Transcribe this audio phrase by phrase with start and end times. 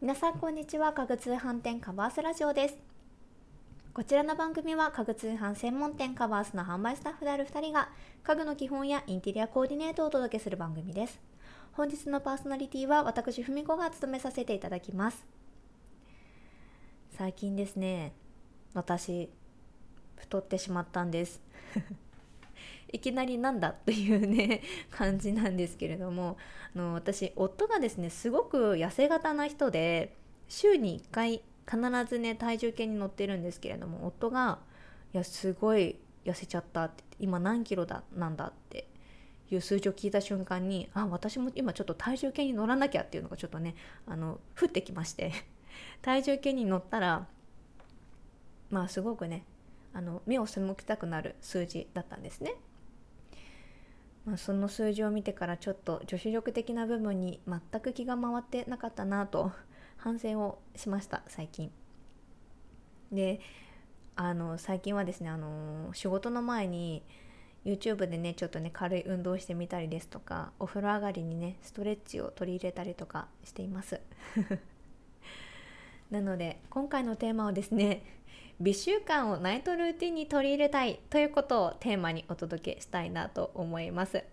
[0.00, 0.92] 皆さんこんにちは。
[0.92, 2.78] 家具通販店カバースラジオです。
[3.92, 7.88] こちらの番組は家具通販専門店カバースの販売スタッフである2人が
[8.22, 11.18] 家具の基本やインテリアコーディネートをお届けする番組です。
[11.72, 15.26] 本日のパーソナリティは私ふみこが務めさせていただきます。
[17.16, 18.12] 最近ですね
[18.74, 19.28] 私
[20.14, 21.42] 太ってしまったんです。
[22.92, 26.36] いきなりなんだというね 感じなんですけれども
[26.74, 30.16] あの私夫がですねすごく痩せ型な人で
[30.48, 34.60] 週に1回必ずね体重計に乗ってるんですけれども夫が
[35.12, 38.88] 「いやすごい痩せちゃった」って今何キロだなんだって
[39.50, 43.74] いう数字を聞いた瞬間にあ私も今ちょっと体重計に乗らなきゃっていうのがちょっとね
[44.06, 45.32] あの降ってきまして
[46.00, 47.26] 体重計に乗ったら
[48.70, 49.44] まあすごくね
[49.92, 52.54] あの目を背きたくなる数字だったんですね。
[54.28, 59.52] まあ、その数字を見てからちょっと女子力的な部分に全く気が回ってなかったなと
[59.96, 61.72] 反省をしました最近。
[63.10, 63.40] で
[64.16, 67.02] あの最近はですねあの仕事の前に
[67.64, 74.02] YouTube でねちょっとね軽い運動してみたりですとかお風呂上がりにねストレッチを取り入れたりとかしています
[76.10, 78.17] なので今回のテーマはですね
[78.60, 84.24] 美習慣をナイトルーティンに取り入れたいということをテーマにお届けしたいなと思います。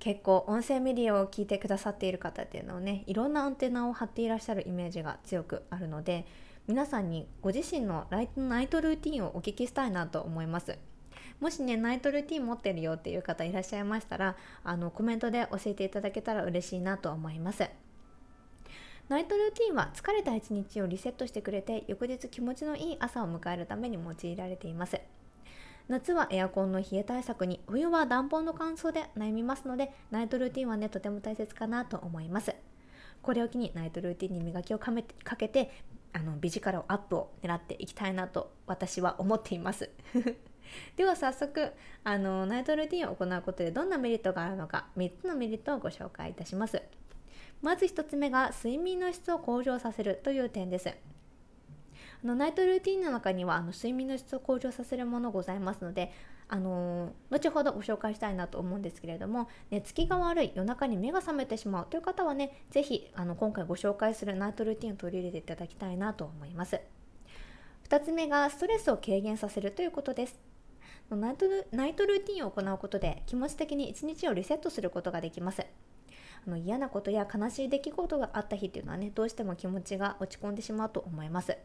[0.00, 6.24] 結構音声メディアを聞いてくださっている方っていうのをねいろんなアンテナを張っていらっしゃるイメージが強くあるので
[6.68, 10.78] 皆さんにご自身のライナイトルーティンをお聞きしたいなと思います。
[11.40, 17.68] もしねナイトルーティン持ってるよっていう方いらっしゃいましたらあのコメントで教えていただけたら嬉しいなと思います。
[19.08, 25.00] ナイトルーティンは疲れた一日をリセットしてくれて翌日気持ちのいい朝を迎えるために用いられています。
[25.88, 32.54] 夏はエアコンの冷え対策に冬は暖房の乾燥で悩みますのでナイトルーティンはねとても大切かなと思います。
[33.22, 35.70] これを機にナイトルーティンに磨きをかめかけて
[36.12, 39.88] あのビジカルアップを狙っていきたいなと私は思っています。
[40.96, 41.72] では早速
[42.04, 46.82] あのナイトルーティンを行うことでどんなメリットがあるのか3つのメリットをご紹介いたします。
[47.62, 50.88] まず1つ目が睡眠の質を向上させるという点です。
[52.22, 56.12] あのナイトルーティンの中にはあの睡眠の質を向上させるものございますので
[56.48, 66.80] あのー、後ほどご紹介したいなと思うんですけれども寝つきが悪い夜中に目が覚めてしまうという方はね是非今回ご紹介するナイトルーティンを取り入れていただきたいなと思います。
[67.88, 70.38] 2つ目がストレスを軽減させるということです。
[71.10, 75.64] ナイトナイトルーティンを行うことで気持ち的に一日をリセットすることができます。
[76.46, 81.56] あの嫌なことや悲しい出来事があった日っていうのはねどうしても気持ちが落ち込んでしまうと思います。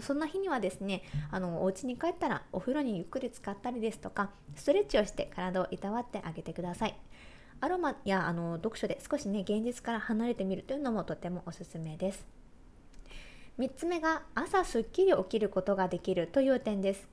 [0.00, 6.98] そんな日にはですねあのお家に帰ったらお風呂にゆっくり浸かったりですとかストレッチをして体をいたわってあげてください。
[7.60, 12.26] アロマやあの読書で少しね現実から離れてみるというのもとてもおすすめです。
[13.58, 17.08] 3つ目が朝すっきり起きることができるという点です。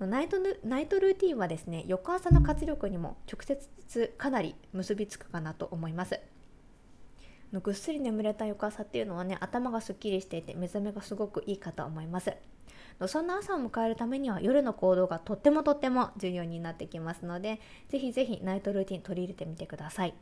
[0.00, 3.42] ナイトナイトルーティンはですね翌朝の活力にも直
[3.86, 6.20] 接かなり結びつくかなと思います。
[7.62, 12.32] ぐっすり眠れた翌朝っていうのはね頭がすっきりしていて目覚めがすごくいいかと思います。
[13.06, 20.14] そんな朝を迎えるためには夜の行動がとってもとっても重要になってきますのでぜひぜひナイトルーティン取り入れてみてください。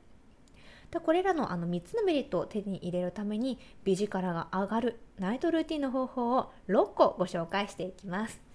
[0.91, 8.52] でこれらのあの3つのメリットを手に入れるために美力が上がるナイトルーティンの方法を6個ご紹介していきます。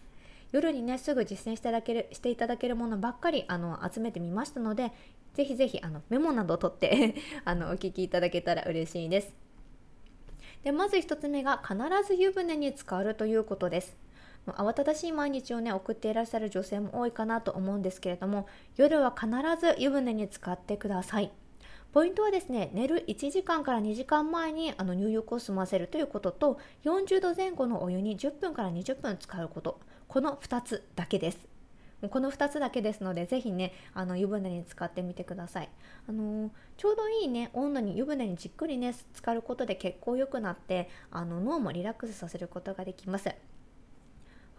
[0.51, 4.91] 夜にねすぐ実践していただけるしていただけるものばっかりあの集めてみましたので
[5.33, 7.15] ぜひぜひあのメモなどを取って
[7.45, 9.33] あのお聞きいただけたら嬉しいです。
[10.63, 13.95] でまず1つ目が必ず湯船に浸かるということです。
[14.47, 18.47] 慌ただしい毎日をね送っていらっしゃる女性も多いかなと思うんですけれども
[18.77, 19.27] 夜は必
[19.59, 21.31] ず湯船に浸かってください。
[21.93, 29.79] ポイントはですね寝る1時間から2時間前にあの入浴を済ませるということと40度前後のお湯に10分から20分使うこと。
[30.07, 31.47] この2つだけです。
[32.11, 35.69] この2つだけですのでぜひねあの湯船に浸かってみてください。
[36.07, 43.31] あのちょうどいいね温度に湯船にじっくりね浸かることで血行良くなってあの脳もリラックスさせることができます。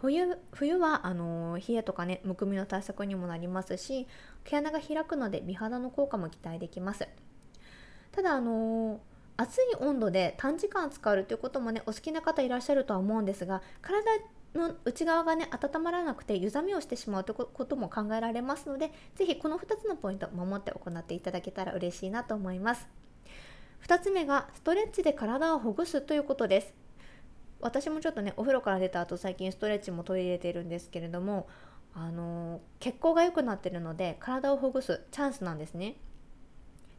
[0.01, 4.07] 冬冬はあの冷えとかねむくみの対策にもなりますし
[4.45, 7.09] 毛穴が開くので美肌の効果も期待できます。
[8.13, 9.01] ただあの
[9.37, 14.03] 暑い温度で短時間使うということもねお好きな方いらっしゃるとは思うんですが体
[14.55, 22.89] の内側がね温まらなくて湯冷めをしてしまうということも考えられますので是非この2つのポイントを守って行っていただけたら嬉しいなと思います。
[23.87, 26.75] 2つ目がストレッチで体をほぐすということです。
[27.61, 31.49] 私もちょっとねお風呂から出た後最近ストレッチも取り入れているんですけれども
[31.93, 35.97] あの血行が良くなってるので体をほぐすチャンスなんですね。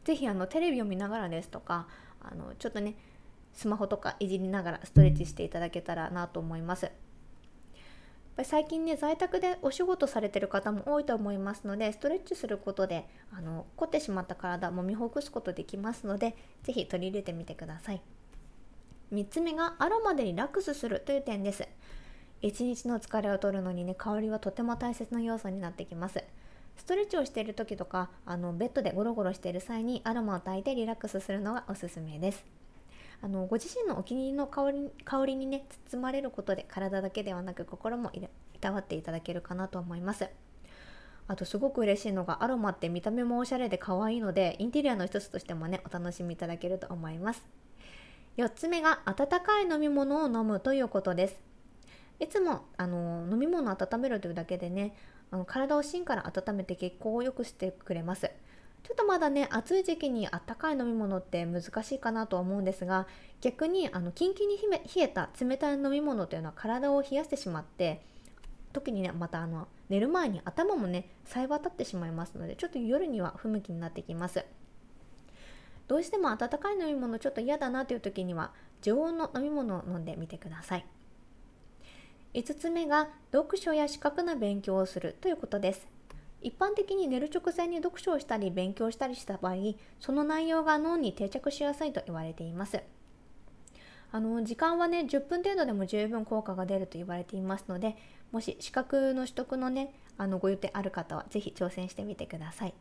[0.04, 1.88] 是非あのテレビを見ながらですとか
[2.20, 2.96] あのちょっとね
[3.52, 6.90] スマホとかいじりながらストレッチしていただけたらなと思います。
[8.36, 18.02] ぱり最近ね在宅でお仕事されてる方も多いと思いますのでストレッチすることであの凝ってしまった体もみほぐすことできますので是非取り入れてみてください。
[19.12, 21.66] 3つ目がアロマでリラックスするという点です。
[22.42, 26.22] 一日の疲れを取るのにね香りはとても大切な要素になってきます。
[26.76, 32.59] ストレッチをしている時とかあのベッドでゴロゴロしている際にアロマを炊いてリラックスするのがおすすめです。
[33.22, 38.22] あのご自身のお気に入りの香り香りにね包まれることで体だけではなく心もい
[38.58, 40.28] たわっていただけるかなと思います。
[41.28, 47.44] あとすごく嬉しいのがアロマって見た目もおしゃれで可愛いのでインテリアの一つとしてもねお楽しみいただけると思います。
[48.36, 51.40] 4つ目が温かい飲み物を飲むということです。
[52.18, 54.94] いつもあの飲み物を温めるというだけでね
[55.30, 58.30] あの体を芯から温めて血行を良くしてくれます。
[58.82, 63.06] ちょっとまだね暑い時期にあったかい飲み物って難しいかなとは思うんですが
[63.40, 68.02] 逆にあのキンキンに冷えた冷たい飲み物というのは体を冷やしてしまって
[68.72, 74.44] 時にねまたあの寝る前に頭もねさえ渡ってしまいますのでちょっと夜には不向きになってきます。
[75.88, 80.86] どうしても温かい飲み物ちょっと嫌だなという時には常温の飲み物を飲んでみてください。
[82.34, 85.88] 5つ目が読書や資格な勉強をするということです。
[86.42, 89.54] 一般的に寝る直前に読書をしたり勉強したりした場合
[89.98, 92.82] その内容が脳に定着しやすいと言われています。
[94.12, 97.96] あの時間はね10分程度でも十分効果が出ると言われていますので
[98.32, 102.74] もし資格の取得のねあのご予定ある方は是非挑戦してみてください。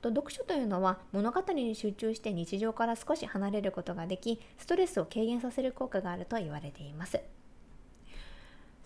[0.00, 7.20] と読書というのは物語に集中して日常から少し離れることができストレスを軽減させる効果があると言われています。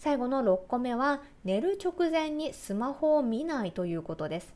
[0.06, 4.54] 最後の6個目は寝る直前にスマホを見ないということです。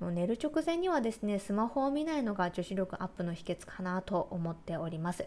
[0.00, 5.26] 寝る直前にはですねスマホを見ないのが女子力アップの秘訣かなと思っております。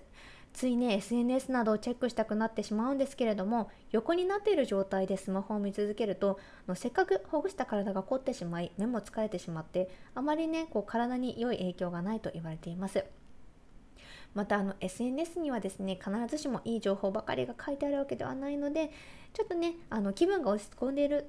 [0.51, 6.39] ついね SNS などをチェックしたくなってしまうんですけれども横になっている状態でスマホを見続けると
[6.73, 13.05] せっかくほぐした体が凝ってしまい目も疲れてしまってあまりねこう体に良い影響がないと言われています。
[14.35, 18.91] またあの SNS にはですね必ずしもいい情報ばかりが書いてあるわけではないので
[19.33, 21.25] ちょっとねあの気分が落ち込んでいる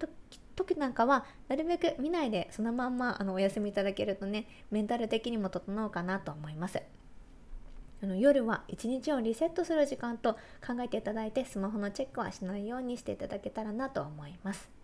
[0.56, 6.82] 時なんかはなるべく見ないでそのまんまあのお休みいただけるとねメンタル的にも整うかなと思います。
[8.02, 14.75] あの夜は一日をリセットする時間と考えていただいてスマホのチェックはしないようにしていただけたらなと思います。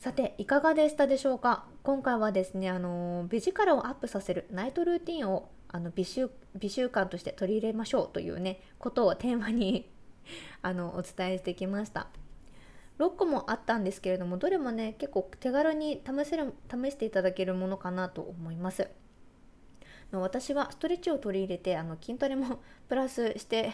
[0.00, 1.66] さていかがでしたでしょうか？
[1.82, 9.90] 今回はですねあの美力をアップさせるナイトルーティンをあの美習美習慣として取り入れましょうというねことをテーマに
[10.62, 12.06] あのお伝えしてきました。
[12.98, 18.88] 6個もあったんですけれどもどれもね結構手軽に試せる試していただけるものかなと思います。
[20.12, 23.72] 私はストレッチを取り入れてあの筋トレも プラスして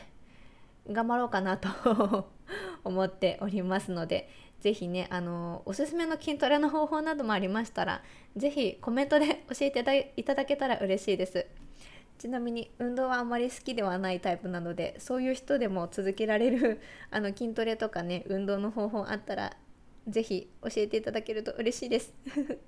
[0.90, 2.28] 頑張ろうかなと
[2.82, 4.28] 思っておりますので
[4.60, 8.02] 是非ねあのおすすめの筋トレの方法などもありましたら
[8.36, 11.46] 是非コメントで 教えていただけたら嬉しいです。
[12.18, 16.80] ちなみに運動はあまり好きではないタイプなのでそういう人でも続けられる
[17.12, 19.54] あの筋トレとかね運動の方法あったら
[20.08, 22.14] 是非教えていただけると嬉しいです。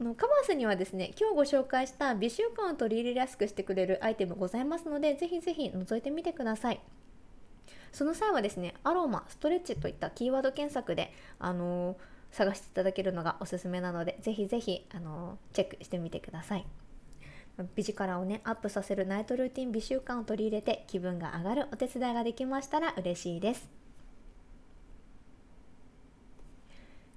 [0.00, 6.80] あのカバースにはですね今日ご紹介した美習慣を取り入れやすくしてくれるアイテムございますのでぜひぜひ覗いてみてください。
[7.98, 11.96] その際はですねアロマストレッチといったキーワード検索であのー、
[12.30, 16.66] 探していただけるのがおすすめなのでぜひぜひあのー、チェックしてみてください。
[17.74, 23.68] 美力をねアップさせるナイトルーティン美習慣を取り入れて気分が上がるお手伝いができましたら嬉しいです。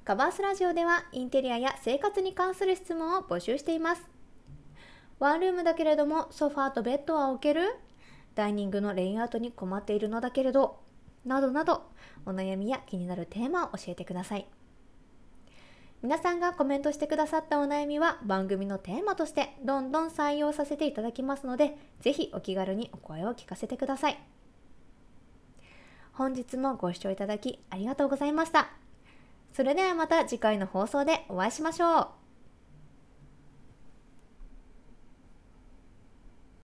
[0.04, 4.02] カバースラジオではインテリアや生活に関する質問を募集しています。
[5.20, 7.76] ワンルームだけれどもソファーとベッドは置ける？
[8.36, 10.80] ダイニングのレイアウトに困っているのだけれど
[11.26, 11.92] などなど
[12.26, 14.48] お悩みや気になるテーマを教えてください
[16.02, 24.20] 皆さんがコメントしてくださったお悩みは番組のテーマとしてどんどん採用させていただきますので、ぜひお気軽にお声を聞かせてください。
[26.14, 28.72] 本日もご視聴いただきありがとうございました。
[29.54, 32.21] それではまた次回の放送でお会いしましょう。